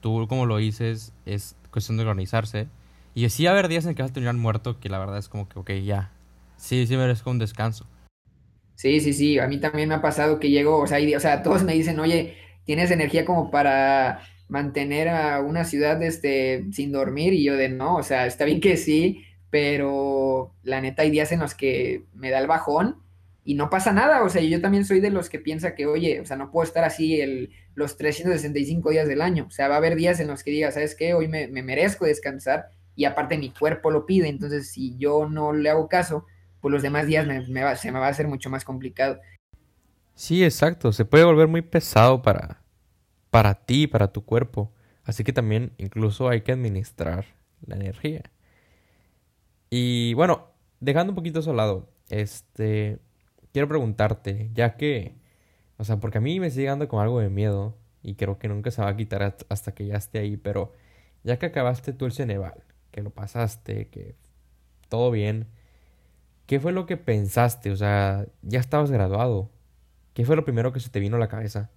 tú 0.00 0.24
como 0.30 0.46
lo 0.46 0.56
dices, 0.56 1.12
es 1.26 1.56
cuestión 1.70 1.98
de 1.98 2.04
organizarse. 2.04 2.68
Y 3.14 3.28
sí 3.28 3.46
a 3.46 3.50
haber 3.50 3.68
días 3.68 3.84
en 3.84 3.94
que 3.94 4.00
vas 4.00 4.12
a 4.12 4.14
terminar 4.14 4.34
muerto, 4.36 4.80
que 4.80 4.88
la 4.88 4.98
verdad 4.98 5.18
es 5.18 5.28
como 5.28 5.46
que, 5.46 5.58
ok, 5.58 5.72
ya. 5.84 6.10
Sí, 6.56 6.86
sí 6.86 6.96
merezco 6.96 7.30
un 7.30 7.38
descanso. 7.38 7.84
Sí, 8.76 9.00
sí, 9.00 9.12
sí, 9.12 9.38
a 9.38 9.46
mí 9.46 9.60
también 9.60 9.90
me 9.90 9.96
ha 9.96 10.00
pasado 10.00 10.40
que 10.40 10.48
llego, 10.48 10.78
o 10.78 10.86
sea, 10.86 11.00
o 11.14 11.20
sea, 11.20 11.42
todos 11.42 11.64
me 11.64 11.74
dicen, 11.74 12.00
oye, 12.00 12.38
tienes 12.64 12.90
energía 12.90 13.26
como 13.26 13.50
para 13.50 14.22
mantener 14.48 15.10
a 15.10 15.42
una 15.42 15.66
ciudad 15.66 16.02
este, 16.02 16.64
sin 16.72 16.92
dormir, 16.92 17.34
y 17.34 17.44
yo 17.44 17.56
de 17.56 17.68
no, 17.68 17.96
o 17.96 18.02
sea, 18.02 18.24
está 18.24 18.46
bien 18.46 18.62
que 18.62 18.78
sí, 18.78 19.26
pero 19.50 20.54
la 20.62 20.80
neta 20.80 21.02
hay 21.02 21.10
días 21.10 21.32
en 21.32 21.40
los 21.40 21.54
que 21.54 22.04
me 22.14 22.30
da 22.30 22.38
el 22.38 22.46
bajón 22.46 23.02
y 23.44 23.54
no 23.54 23.70
pasa 23.70 23.92
nada, 23.92 24.22
o 24.22 24.28
sea, 24.28 24.42
yo 24.42 24.60
también 24.60 24.84
soy 24.84 25.00
de 25.00 25.10
los 25.10 25.28
que 25.28 25.38
piensa 25.38 25.74
que, 25.74 25.86
oye, 25.86 26.20
o 26.20 26.26
sea, 26.26 26.36
no 26.36 26.50
puedo 26.50 26.64
estar 26.64 26.84
así 26.84 27.20
el, 27.20 27.50
los 27.74 27.96
365 27.96 28.90
días 28.90 29.08
del 29.08 29.22
año, 29.22 29.46
o 29.48 29.50
sea, 29.50 29.68
va 29.68 29.74
a 29.74 29.78
haber 29.78 29.96
días 29.96 30.20
en 30.20 30.28
los 30.28 30.44
que 30.44 30.50
diga, 30.50 30.70
¿sabes 30.70 30.94
qué? 30.94 31.14
Hoy 31.14 31.26
me, 31.26 31.48
merezco 31.48 32.04
descansar 32.04 32.68
y 32.94 33.06
aparte 33.06 33.38
mi 33.38 33.50
cuerpo 33.50 33.90
lo 33.90 34.06
pide, 34.06 34.28
entonces 34.28 34.70
si 34.70 34.96
yo 34.98 35.28
no 35.28 35.52
le 35.52 35.70
hago 35.70 35.88
caso, 35.88 36.26
pues 36.60 36.70
los 36.70 36.82
demás 36.82 37.06
días 37.06 37.26
me, 37.26 37.62
va, 37.62 37.74
se 37.76 37.90
me 37.90 37.98
va 37.98 38.06
a 38.06 38.10
hacer 38.10 38.28
mucho 38.28 38.50
más 38.50 38.64
complicado. 38.64 39.18
Sí, 40.14 40.44
exacto, 40.44 40.92
se 40.92 41.06
puede 41.06 41.24
volver 41.24 41.48
muy 41.48 41.62
pesado 41.62 42.20
para, 42.20 42.62
para 43.30 43.54
ti, 43.54 43.86
para 43.86 44.12
tu 44.12 44.22
cuerpo, 44.22 44.70
así 45.02 45.24
que 45.24 45.32
también 45.32 45.72
incluso 45.78 46.28
hay 46.28 46.42
que 46.42 46.52
administrar 46.52 47.24
la 47.66 47.76
energía. 47.76 48.30
Y 49.70 50.14
bueno, 50.14 50.48
dejando 50.80 51.12
un 51.12 51.16
poquito 51.16 51.40
eso 51.40 51.50
al 51.50 51.56
lado, 51.58 51.88
este, 52.10 52.98
quiero 53.52 53.68
preguntarte, 53.68 54.50
ya 54.54 54.76
que, 54.76 55.16
o 55.78 55.84
sea, 55.84 55.98
porque 56.00 56.18
a 56.18 56.20
mí 56.22 56.40
me 56.40 56.50
sigue 56.50 56.68
dando 56.68 56.88
con 56.88 57.02
algo 57.02 57.20
de 57.20 57.30
miedo 57.30 57.76
y 58.02 58.16
creo 58.16 58.38
que 58.38 58.48
nunca 58.48 58.70
se 58.70 58.82
va 58.82 58.88
a 58.90 58.96
quitar 58.96 59.36
hasta 59.48 59.72
que 59.74 59.86
ya 59.86 59.96
esté 59.96 60.20
ahí, 60.20 60.36
pero 60.36 60.72
ya 61.24 61.38
que 61.38 61.46
acabaste 61.46 61.92
tú 61.92 62.06
el 62.06 62.12
Ceneval, 62.12 62.64
que 62.92 63.02
lo 63.02 63.10
pasaste, 63.10 63.88
que 63.90 64.16
todo 64.88 65.10
bien, 65.10 65.48
¿qué 66.46 66.60
fue 66.60 66.72
lo 66.72 66.86
que 66.86 66.96
pensaste? 66.96 67.70
O 67.70 67.76
sea, 67.76 68.26
ya 68.42 68.60
estabas 68.60 68.90
graduado. 68.90 69.50
¿Qué 70.14 70.24
fue 70.24 70.36
lo 70.36 70.44
primero 70.44 70.72
que 70.72 70.80
se 70.80 70.90
te 70.90 71.00
vino 71.00 71.16
a 71.16 71.20
la 71.20 71.28
cabeza? 71.28 71.70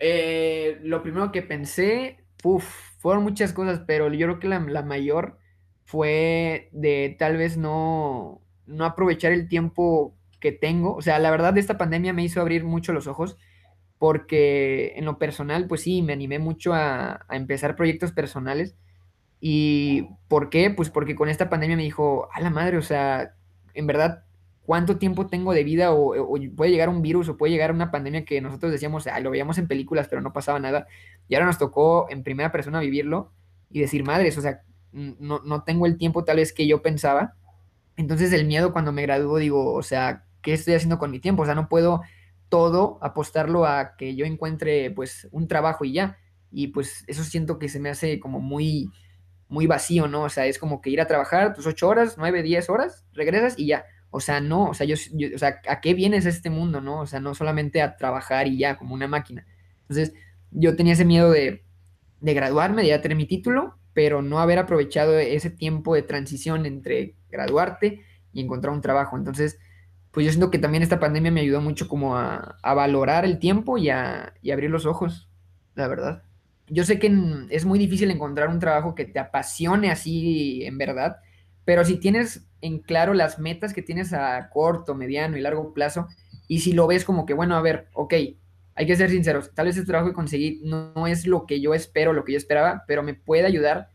Eh, 0.00 0.78
lo 0.82 1.02
primero 1.02 1.32
que 1.32 1.42
pensé, 1.42 2.18
uff, 2.42 2.64
fueron 2.98 3.22
muchas 3.22 3.52
cosas, 3.52 3.82
pero 3.86 4.12
yo 4.12 4.26
creo 4.26 4.40
que 4.40 4.48
la, 4.48 4.60
la 4.60 4.82
mayor 4.82 5.38
fue 5.84 6.68
de 6.72 7.14
tal 7.18 7.36
vez 7.36 7.56
no, 7.56 8.40
no 8.66 8.84
aprovechar 8.84 9.32
el 9.32 9.48
tiempo 9.48 10.14
que 10.40 10.52
tengo. 10.52 10.94
O 10.94 11.02
sea, 11.02 11.18
la 11.18 11.30
verdad, 11.30 11.56
esta 11.58 11.78
pandemia 11.78 12.12
me 12.12 12.24
hizo 12.24 12.40
abrir 12.40 12.64
mucho 12.64 12.92
los 12.92 13.06
ojos 13.06 13.36
porque 13.98 14.92
en 14.96 15.04
lo 15.04 15.18
personal, 15.18 15.66
pues 15.66 15.82
sí, 15.82 16.02
me 16.02 16.12
animé 16.12 16.38
mucho 16.38 16.74
a, 16.74 17.24
empezar 17.30 17.76
proyectos 17.76 18.12
personales. 18.12 18.76
¿Y 19.40 20.08
por 20.28 20.50
qué? 20.50 20.70
Pues 20.70 20.90
porque 20.90 21.14
con 21.14 21.28
esta 21.28 21.48
pandemia 21.48 21.76
me 21.76 21.82
dijo, 21.82 22.28
a 22.32 22.40
la 22.40 22.50
madre, 22.50 22.76
o 22.78 22.82
sea, 22.82 23.34
en 23.74 23.86
verdad, 23.86 24.24
¿cuánto 24.66 24.98
tiempo 24.98 25.26
tengo 25.26 25.54
de 25.54 25.64
vida? 25.64 25.92
O, 25.94 26.14
puede 26.56 26.70
llegar 26.70 26.88
un 26.88 27.02
virus 27.02 27.28
o 27.28 27.36
puede 27.36 27.52
llegar 27.52 27.72
una 27.72 27.90
pandemia 27.90 28.24
que 28.24 28.40
nosotros 28.40 28.72
decíamos, 28.72 29.06
lo 29.22 29.30
veíamos 29.30 29.58
en 29.58 29.68
películas, 29.68 30.08
pero 30.08 30.22
no 30.22 30.32
pasaba 30.32 30.58
nada. 30.58 30.86
Y 31.28 31.34
ahora 31.34 31.46
nos 31.46 31.58
tocó 31.58 32.06
en 32.10 32.22
primera 32.22 32.52
persona 32.52 32.80
vivirlo 32.80 33.32
y 33.70 33.80
decir, 33.80 34.04
madres, 34.04 34.36
o 34.38 34.42
sea, 34.42 34.62
no, 34.94 35.40
no 35.40 35.64
tengo 35.64 35.86
el 35.86 35.98
tiempo 35.98 36.24
tal 36.24 36.36
vez 36.36 36.52
que 36.52 36.66
yo 36.66 36.82
pensaba. 36.82 37.34
Entonces 37.96 38.32
el 38.32 38.46
miedo 38.46 38.72
cuando 38.72 38.92
me 38.92 39.02
gradúo 39.02 39.38
digo, 39.38 39.74
o 39.74 39.82
sea, 39.82 40.24
¿qué 40.42 40.54
estoy 40.54 40.74
haciendo 40.74 40.98
con 40.98 41.10
mi 41.10 41.20
tiempo? 41.20 41.42
O 41.42 41.46
sea, 41.46 41.54
no 41.54 41.68
puedo 41.68 42.02
todo 42.48 42.98
apostarlo 43.02 43.66
a 43.66 43.96
que 43.96 44.14
yo 44.14 44.24
encuentre 44.26 44.90
pues 44.90 45.28
un 45.32 45.48
trabajo 45.48 45.84
y 45.84 45.92
ya. 45.94 46.18
Y 46.50 46.68
pues 46.68 47.04
eso 47.08 47.24
siento 47.24 47.58
que 47.58 47.68
se 47.68 47.80
me 47.80 47.90
hace 47.90 48.20
como 48.20 48.40
muy, 48.40 48.90
muy 49.48 49.66
vacío, 49.66 50.06
¿no? 50.06 50.22
O 50.22 50.28
sea, 50.28 50.46
es 50.46 50.58
como 50.58 50.80
que 50.80 50.90
ir 50.90 51.00
a 51.00 51.06
trabajar 51.06 51.54
tus 51.54 51.66
ocho 51.66 51.88
horas, 51.88 52.14
nueve, 52.16 52.42
diez 52.42 52.70
horas, 52.70 53.04
regresas 53.12 53.58
y 53.58 53.66
ya. 53.66 53.84
O 54.10 54.20
sea, 54.20 54.40
no, 54.40 54.66
o 54.66 54.74
sea, 54.74 54.86
yo, 54.86 54.94
o 55.34 55.38
sea, 55.38 55.60
¿a 55.68 55.80
qué 55.80 55.94
vienes 55.94 56.26
a 56.26 56.28
este 56.28 56.50
mundo, 56.50 56.80
no? 56.80 57.00
O 57.00 57.06
sea, 57.06 57.18
no 57.18 57.34
solamente 57.34 57.82
a 57.82 57.96
trabajar 57.96 58.46
y 58.46 58.58
ya, 58.58 58.76
como 58.76 58.94
una 58.94 59.08
máquina. 59.08 59.44
Entonces, 59.82 60.12
yo 60.52 60.76
tenía 60.76 60.92
ese 60.92 61.04
miedo 61.04 61.32
de, 61.32 61.64
de 62.20 62.34
graduarme, 62.34 62.82
de 62.82 62.88
ya 62.88 63.02
tener 63.02 63.16
mi 63.16 63.26
título, 63.26 63.76
pero 63.94 64.20
no 64.20 64.40
haber 64.40 64.58
aprovechado 64.58 65.18
ese 65.18 65.50
tiempo 65.50 65.94
de 65.94 66.02
transición 66.02 66.66
entre 66.66 67.14
graduarte 67.30 68.02
y 68.32 68.40
encontrar 68.40 68.74
un 68.74 68.82
trabajo. 68.82 69.16
Entonces, 69.16 69.58
pues 70.10 70.26
yo 70.26 70.32
siento 70.32 70.50
que 70.50 70.58
también 70.58 70.82
esta 70.82 71.00
pandemia 71.00 71.30
me 71.30 71.40
ayudó 71.40 71.60
mucho 71.60 71.88
como 71.88 72.16
a, 72.16 72.56
valorar 72.62 73.24
el 73.24 73.38
tiempo 73.38 73.78
y 73.78 73.88
a, 73.88 74.34
abrir 74.52 74.70
los 74.70 74.84
ojos, 74.84 75.30
la 75.74 75.88
verdad. 75.88 76.22
Yo 76.68 76.84
sé 76.84 76.98
que 76.98 77.12
es 77.50 77.64
muy 77.64 77.78
difícil 77.78 78.10
encontrar 78.10 78.48
un 78.48 78.58
trabajo 78.58 78.94
que 78.94 79.04
te 79.04 79.18
apasione 79.18 79.90
así 79.90 80.64
en 80.64 80.78
verdad, 80.78 81.16
pero 81.64 81.84
si 81.84 81.96
tienes 81.96 82.46
en 82.60 82.78
claro 82.78 83.14
las 83.14 83.38
metas 83.38 83.74
que 83.74 83.82
tienes 83.82 84.12
a 84.12 84.48
corto, 84.50 84.94
mediano 84.94 85.36
y 85.36 85.40
largo 85.40 85.74
plazo, 85.74 86.08
y 86.48 86.60
si 86.60 86.72
lo 86.72 86.86
ves 86.86 87.04
como 87.04 87.26
que, 87.26 87.34
bueno, 87.34 87.56
a 87.56 87.62
ver, 87.62 87.88
ok, 87.92 88.14
hay 88.76 88.86
que 88.86 88.96
ser 88.96 89.10
sinceros, 89.10 89.52
tal 89.54 89.66
vez 89.66 89.76
el 89.76 89.86
trabajo 89.86 90.08
que 90.08 90.14
conseguí 90.14 90.60
no, 90.64 91.06
es 91.06 91.26
lo 91.26 91.46
que 91.46 91.60
yo 91.60 91.74
espero, 91.74 92.12
lo 92.12 92.24
que 92.24 92.32
yo 92.32 92.38
esperaba, 92.38 92.84
pero 92.86 93.02
me 93.02 93.14
puede 93.14 93.46
ayudar 93.46 93.90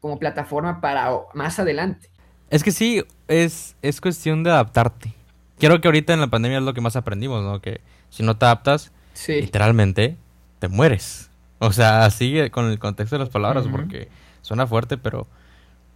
como 0.00 0.18
plataforma 0.18 0.80
para 0.80 1.10
más 1.34 1.58
adelante. 1.58 2.10
Es 2.50 2.62
que 2.62 2.72
sí, 2.72 3.04
es, 3.26 3.76
es 3.82 4.00
cuestión 4.00 4.42
de 4.42 4.50
adaptarte. 4.50 5.14
Creo 5.58 5.80
que 5.80 5.88
ahorita 5.88 6.12
en 6.12 6.20
la 6.20 6.28
pandemia 6.28 6.58
es 6.58 6.64
lo 6.64 6.74
que 6.74 6.80
más 6.80 6.96
aprendimos, 6.96 7.42
¿no? 7.42 7.60
Que 7.60 7.80
si 8.10 8.22
no 8.22 8.36
te 8.36 8.44
adaptas, 8.44 8.92
literalmente 9.26 10.16
te 10.58 10.68
mueres. 10.68 11.24
O 11.60 11.72
sea, 11.72 12.08
sigue 12.10 12.52
con 12.52 12.66
el 12.66 12.78
contexto 12.78 13.16
de 13.16 13.24
las 13.24 13.30
palabras, 13.30 13.66
porque 13.66 14.06
suena 14.42 14.68
fuerte, 14.68 14.96
pero 14.96 15.26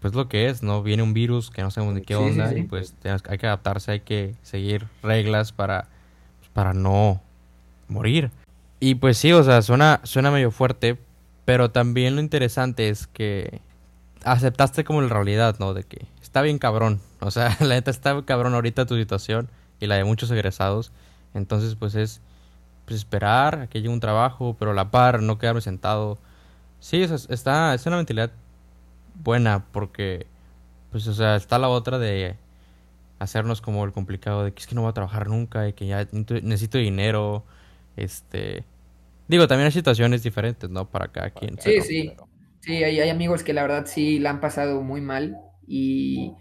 pues 0.01 0.13
lo 0.13 0.29
que 0.29 0.49
es, 0.49 0.65
¿no? 0.65 0.83
Viene 0.83 1.05
un 1.05 1.15
virus 1.15 1.51
que 1.51 1.63
no 1.63 1.71
sabemos 1.71 1.95
ni 1.95 2.03
qué 2.03 2.17
onda 2.17 2.53
y 2.53 2.65
pues 2.65 2.97
hay 3.05 3.39
que 3.39 3.47
adaptarse, 3.47 3.93
hay 3.93 4.01
que 4.01 4.35
seguir 4.43 4.89
reglas 5.05 5.53
para, 5.53 5.89
pues, 6.41 6.51
para 6.53 6.75
no 6.75 7.23
morir. 7.93 8.31
Y 8.81 8.97
pues 8.97 9.19
sí, 9.19 9.33
o 9.33 9.43
sea, 9.43 9.63
suena, 9.63 10.01
suena 10.03 10.31
medio 10.31 10.51
fuerte, 10.51 10.99
pero 11.45 11.71
también 11.71 12.17
lo 12.17 12.21
interesante 12.21 12.89
es 12.89 13.07
que 13.07 13.61
aceptaste 14.25 14.85
como 14.85 15.01
la 15.03 15.09
realidad, 15.09 15.57
¿no? 15.59 15.75
De 15.75 15.85
que 15.85 16.07
está 16.21 16.43
bien 16.43 16.59
cabrón. 16.59 17.01
O 17.21 17.31
sea, 17.31 17.57
la 17.61 17.75
neta 17.75 17.91
está 17.91 18.21
cabrón 18.25 18.55
ahorita 18.55 18.87
tu 18.87 18.97
situación 18.97 19.49
y 19.81 19.87
la 19.87 19.97
de 19.97 20.05
muchos 20.05 20.31
egresados. 20.31 20.93
Entonces, 21.35 21.77
pues 21.77 21.95
es 21.95 22.21
pues, 22.87 22.99
esperar 22.99 23.61
a 23.61 23.67
que 23.69 23.81
llegue 23.81 23.93
un 23.93 24.01
trabajo, 24.01 24.57
pero 24.59 24.73
a 24.73 24.75
la 24.75 24.91
par, 24.91 25.23
no 25.23 25.39
quedarme 25.39 25.61
sentado. 25.61 26.19
Sí, 26.81 27.03
o 27.05 27.15
está, 27.15 27.75
es 27.75 27.87
una 27.87 27.97
mentalidad 27.97 28.33
buena 29.15 29.65
porque, 29.73 30.27
pues, 30.91 31.07
o 31.07 31.15
sea, 31.15 31.37
está 31.37 31.59
la 31.59 31.69
otra 31.69 31.99
de 31.99 32.37
hacernos 33.19 33.61
como 33.61 33.85
el 33.85 33.93
complicado 33.93 34.45
de 34.45 34.53
que 34.53 34.61
es 34.61 34.67
que 34.67 34.75
no 34.75 34.83
voy 34.83 34.91
a 34.91 34.95
trabajar 34.95 35.29
nunca 35.29 35.69
y 35.69 35.73
que 35.75 35.87
ya 35.87 36.07
necesito 36.13 36.79
dinero, 36.79 37.45
este... 37.97 38.65
Digo, 39.29 39.47
también 39.49 39.67
hay 39.67 39.73
situaciones 39.73 40.23
diferentes, 40.23 40.69
¿no? 40.69 40.91
Para 40.91 41.09
cada 41.09 41.31
quien. 41.31 41.59
Sí, 41.59 41.81
sí. 41.81 42.13
Sí, 42.61 42.85
hay, 42.85 43.01
hay, 43.01 43.09
amigos 43.09 43.43
que 43.43 43.53
la 43.53 43.63
verdad 43.63 43.87
sí 43.87 44.19
la 44.19 44.31
han 44.31 44.41
pasado 44.41 44.83
muy 44.83 45.01
mal 45.01 45.37
y 45.67 46.33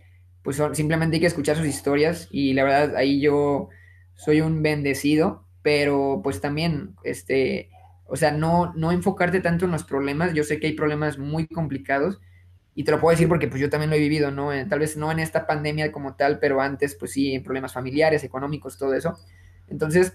pues 0.44 0.62
simplemente 0.74 1.16
hay 1.16 1.22
que 1.22 1.28
escuchar 1.28 1.58
sus 1.58 1.66
historias 1.66 2.28
y 2.30 2.54
la 2.54 2.64
verdad 2.64 2.96
ahí 2.96 3.20
yo 3.20 3.70
soy 4.14 4.42
un 4.42 4.62
bendecido, 4.62 5.46
pero 5.64 6.22
pues 6.24 6.42
también, 6.42 6.96
este, 7.04 7.70
o 8.06 8.16
sea, 8.18 8.32
no, 8.32 8.72
no 8.76 8.92
enfocarte 8.92 9.40
tanto 9.40 9.66
en 9.66 9.72
los 9.72 9.84
problemas. 9.84 10.34
Yo 10.34 10.44
sé 10.44 10.60
que 10.60 10.68
hay 10.68 10.74
problemas 10.74 11.18
muy 11.18 11.48
complicados, 11.48 12.20
y 12.74 12.84
te 12.84 12.92
lo 12.92 13.00
puedo 13.00 13.12
decir 13.12 13.28
porque 13.28 13.48
pues 13.48 13.60
yo 13.60 13.70
también 13.70 13.90
lo 13.90 13.96
he 13.96 14.00
vivido, 14.00 14.32
¿no? 14.32 14.50
tal 14.68 14.80
vez 14.80 14.96
no 14.96 15.12
en 15.12 15.20
esta 15.20 15.46
pandemia 15.46 15.92
como 15.92 16.16
tal, 16.16 16.40
pero 16.40 16.62
antes 16.62 16.96
pues 16.96 17.12
sí, 17.12 17.34
en 17.34 17.44
problemas 17.44 17.74
familiares, 17.74 18.24
económicos, 18.24 18.78
todo 18.78 18.94
eso. 18.94 19.18
Entonces, 19.68 20.14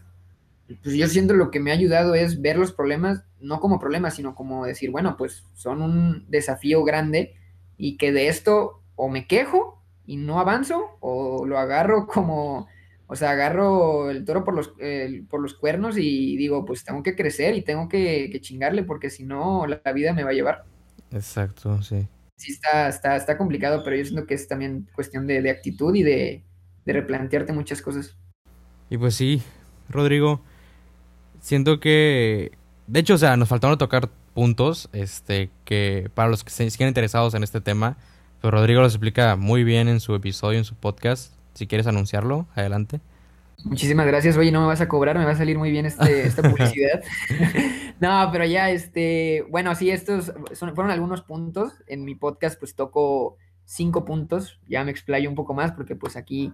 pues 0.83 0.97
yo 0.97 1.07
siento 1.09 1.35
lo 1.35 1.51
que 1.51 1.61
me 1.61 1.71
ha 1.71 1.75
ayudado 1.75 2.15
es 2.15 2.41
ver 2.41 2.57
los 2.57 2.73
problemas, 2.73 3.25
no 3.41 3.61
como 3.61 3.79
problemas, 3.79 4.15
sino 4.15 4.35
como 4.35 4.67
decir, 4.67 4.91
bueno, 4.91 5.17
pues 5.17 5.45
son 5.55 5.83
un 5.83 6.25
desafío 6.29 6.85
grande 6.85 7.35
y 7.77 7.97
que 7.97 8.13
de 8.13 8.29
esto 8.29 8.83
o 8.95 9.09
me 9.09 9.27
quejo 9.27 9.83
y 10.07 10.17
no 10.17 10.41
avanzo 10.41 10.97
o 11.01 11.47
lo 11.47 11.59
agarro 11.59 12.07
como, 12.13 12.69
o 13.07 13.17
sea, 13.17 13.31
agarro 13.31 14.11
el 14.11 14.25
toro 14.25 14.45
por 14.45 14.55
los, 14.55 14.73
por 15.29 15.41
los 15.41 15.55
cuernos 15.55 15.97
y 15.99 16.37
digo, 16.37 16.65
pues 16.65 16.85
tengo 16.85 17.03
que 17.03 17.17
crecer 17.17 17.55
y 17.55 17.63
tengo 17.63 17.89
que, 17.89 18.31
que 18.31 18.41
chingarle 18.41 18.83
porque 18.83 19.11
si 19.11 19.25
no 19.25 19.67
la 19.67 19.93
vida 19.93 20.13
me 20.13 20.25
va 20.25 20.31
a 20.31 20.35
llevar. 20.35 20.65
Exacto, 21.13 21.83
sí 21.83 22.09
sí 22.37 22.53
está, 22.53 22.89
está, 22.89 23.17
está 23.17 23.37
complicado, 23.39 23.83
pero 23.83 23.97
yo 23.97 24.05
siento 24.05 24.27
que 24.27 24.35
es 24.35 24.47
también 24.47 24.89
cuestión 24.95 25.27
de, 25.27 25.51
actitud 25.51 25.95
y 25.95 26.03
de, 26.03 26.45
replantearte 26.85 27.53
muchas 27.53 27.83
cosas. 27.83 28.17
Y 28.91 28.99
pues 28.99 29.15
sí, 29.15 29.43
Rodrigo, 29.89 30.43
siento 31.47 31.79
que, 31.79 32.51
de 32.89 33.01
hecho, 33.01 33.15
o 33.15 33.19
sea, 33.19 33.37
nos 33.37 33.49
faltaron 33.49 33.79
tocar 33.79 34.09
puntos, 34.35 34.89
este, 34.93 35.49
que 35.65 36.11
para 36.13 36.29
los 36.29 36.43
que 36.43 36.51
se 36.51 36.69
siguen 36.71 36.89
interesados 36.89 37.35
en 37.35 37.45
este 37.45 37.61
tema, 37.61 37.97
pero 38.43 38.51
Rodrigo 38.51 38.81
los 38.81 38.95
explica 38.95 39.37
muy 39.37 39.63
bien 39.63 39.87
en 39.87 40.01
su 40.01 40.17
episodio, 40.17 40.59
en 40.59 40.65
su 40.65 40.75
podcast. 40.75 41.33
Si 41.55 41.69
quieres 41.69 41.87
anunciarlo, 41.87 42.49
adelante. 42.57 43.01
Muchísimas 43.63 44.07
gracias. 44.09 44.37
Oye, 44.37 44.51
no 44.51 44.61
me 44.61 44.67
vas 44.67 44.81
a 44.81 44.89
cobrar, 44.89 45.17
me 45.17 45.25
va 45.25 45.31
a 45.31 45.37
salir 45.37 45.57
muy 45.57 45.71
bien 45.71 45.87
este, 45.87 46.27
esta 46.27 46.43
publicidad. 46.51 47.05
no, 48.01 48.29
pero 48.33 48.45
ya, 48.45 48.71
este, 48.71 49.45
bueno, 49.49 49.73
sí, 49.77 49.91
estos 49.91 50.33
son, 50.53 50.75
fueron 50.75 50.91
algunos 50.91 51.23
puntos. 51.23 51.75
En 51.87 52.05
mi 52.05 52.17
podcast, 52.17 52.59
pues 52.59 52.75
toco 52.75 53.37
cinco 53.65 54.05
puntos. 54.05 54.59
Ya 54.69 54.83
me 54.83 54.91
explayo 54.91 55.31
un 55.31 55.37
poco 55.37 55.55
más 55.55 55.71
porque 55.71 55.95
pues 55.95 56.17
aquí 56.17 56.53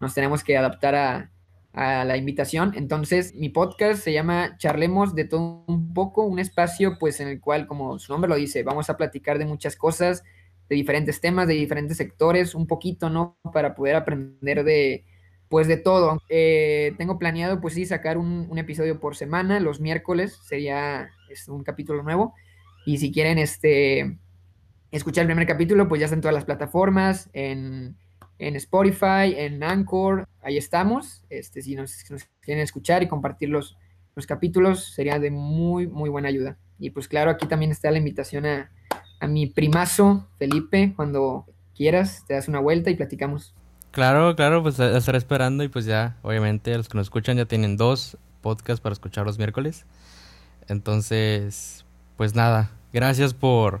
nos 0.00 0.14
tenemos 0.14 0.42
que 0.42 0.58
adaptar 0.58 0.96
a, 0.96 1.30
a 1.76 2.06
la 2.06 2.16
invitación. 2.16 2.72
Entonces, 2.74 3.34
mi 3.34 3.50
podcast 3.50 4.02
se 4.02 4.14
llama 4.14 4.56
Charlemos 4.56 5.14
de 5.14 5.26
todo 5.26 5.62
un 5.68 5.92
poco, 5.92 6.24
un 6.24 6.38
espacio 6.38 6.96
pues 6.98 7.20
en 7.20 7.28
el 7.28 7.38
cual, 7.38 7.66
como 7.66 7.98
su 7.98 8.12
nombre 8.12 8.30
lo 8.30 8.36
dice, 8.36 8.62
vamos 8.62 8.88
a 8.88 8.96
platicar 8.96 9.38
de 9.38 9.44
muchas 9.44 9.76
cosas, 9.76 10.24
de 10.70 10.74
diferentes 10.74 11.20
temas, 11.20 11.46
de 11.46 11.54
diferentes 11.54 11.98
sectores, 11.98 12.54
un 12.54 12.66
poquito, 12.66 13.10
¿no? 13.10 13.38
Para 13.52 13.74
poder 13.74 13.94
aprender 13.94 14.64
de 14.64 15.04
pues 15.48 15.68
de 15.68 15.76
todo. 15.76 16.18
Eh, 16.30 16.94
tengo 16.96 17.18
planeado, 17.18 17.60
pues 17.60 17.74
sí, 17.74 17.84
sacar 17.84 18.16
un, 18.16 18.58
episodio 18.58 18.98
por 18.98 19.14
semana. 19.14 19.60
Los 19.60 19.78
miércoles 19.78 20.40
sería 20.44 21.10
este, 21.30 21.50
un 21.52 21.62
capítulo 21.62 22.02
nuevo. 22.02 22.34
Y 22.86 22.98
si 22.98 23.12
quieren 23.12 23.36
este, 23.36 24.18
escuchar 24.90 25.22
el 25.22 25.28
primer 25.28 25.46
capítulo, 25.46 25.88
pues 25.88 26.00
ya 26.00 26.06
está 26.06 26.14
en 26.14 26.22
todas 26.22 26.34
las 26.34 26.46
plataformas, 26.46 27.28
en, 27.34 27.96
Spotify, 28.38 29.34
en 29.36 29.62
Anchor. 29.62 30.28
Ahí 30.42 30.56
estamos. 30.56 31.24
Este, 31.30 31.62
si 31.62 31.74
nos, 31.74 32.04
quieren 32.40 32.62
escuchar 32.62 33.02
y 33.02 33.08
compartir 33.08 33.48
los, 33.48 33.76
los 34.14 34.26
capítulos, 34.26 34.92
sería 34.94 35.18
de 35.18 35.30
muy, 35.30 35.86
muy 35.86 36.10
buena 36.10 36.28
ayuda. 36.28 36.58
Y 36.78 36.90
pues 36.90 37.08
claro, 37.08 37.30
aquí 37.30 37.46
también 37.46 37.70
está 37.70 37.90
la 37.90 37.98
invitación 37.98 38.46
a, 38.46 38.70
a 39.20 39.26
mi 39.26 39.46
primazo, 39.46 40.28
Felipe. 40.38 40.92
Cuando 40.94 41.46
quieras, 41.74 42.24
te 42.26 42.34
das 42.34 42.48
una 42.48 42.60
vuelta 42.60 42.90
y 42.90 42.96
platicamos. 42.96 43.54
Claro, 43.90 44.36
claro, 44.36 44.62
pues 44.62 44.78
estaré 44.78 45.16
esperando 45.16 45.64
y 45.64 45.68
pues 45.68 45.86
ya, 45.86 46.18
obviamente, 46.22 46.76
los 46.76 46.88
que 46.88 46.98
nos 46.98 47.06
escuchan 47.06 47.38
ya 47.38 47.46
tienen 47.46 47.78
dos 47.78 48.18
podcasts 48.42 48.80
para 48.80 48.92
escuchar 48.92 49.24
los 49.24 49.38
miércoles. 49.38 49.86
Entonces, 50.68 51.86
pues 52.16 52.34
nada, 52.34 52.70
gracias 52.92 53.32
por, 53.32 53.80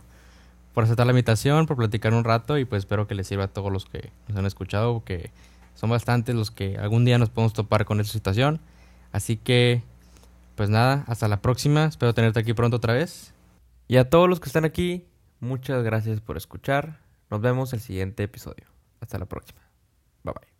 por 0.76 0.84
aceptar 0.84 1.06
la 1.06 1.12
invitación, 1.12 1.64
por 1.64 1.78
platicar 1.78 2.12
un 2.12 2.22
rato 2.22 2.58
y 2.58 2.66
pues 2.66 2.80
espero 2.80 3.06
que 3.06 3.14
les 3.14 3.26
sirva 3.26 3.44
a 3.44 3.48
todos 3.48 3.72
los 3.72 3.86
que 3.86 4.10
nos 4.28 4.36
han 4.36 4.44
escuchado, 4.44 5.02
que 5.04 5.30
son 5.74 5.88
bastantes 5.88 6.34
los 6.34 6.50
que 6.50 6.76
algún 6.76 7.06
día 7.06 7.16
nos 7.16 7.30
podemos 7.30 7.54
topar 7.54 7.86
con 7.86 7.98
esta 7.98 8.12
situación. 8.12 8.60
Así 9.10 9.38
que, 9.38 9.82
pues 10.54 10.68
nada, 10.68 11.04
hasta 11.06 11.28
la 11.28 11.40
próxima, 11.40 11.86
espero 11.86 12.12
tenerte 12.12 12.40
aquí 12.40 12.52
pronto 12.52 12.76
otra 12.76 12.92
vez. 12.92 13.32
Y 13.88 13.96
a 13.96 14.10
todos 14.10 14.28
los 14.28 14.38
que 14.38 14.50
están 14.50 14.66
aquí, 14.66 15.06
muchas 15.40 15.82
gracias 15.82 16.20
por 16.20 16.36
escuchar. 16.36 17.00
Nos 17.30 17.40
vemos 17.40 17.72
el 17.72 17.80
siguiente 17.80 18.24
episodio. 18.24 18.66
Hasta 19.00 19.18
la 19.18 19.24
próxima. 19.24 19.62
Bye 20.24 20.34
bye. 20.34 20.55